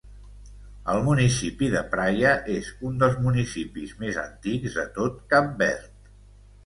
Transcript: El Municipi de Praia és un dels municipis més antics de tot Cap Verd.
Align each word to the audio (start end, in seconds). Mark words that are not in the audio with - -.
El 0.93 1.01
Municipi 1.09 1.67
de 1.73 1.83
Praia 1.91 2.31
és 2.55 2.71
un 2.89 2.97
dels 3.03 3.19
municipis 3.27 3.93
més 4.03 4.21
antics 4.23 4.79
de 4.79 4.87
tot 5.01 5.21
Cap 5.35 5.53
Verd. 5.61 6.13